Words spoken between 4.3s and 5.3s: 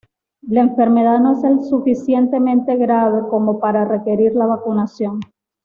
la vacunación.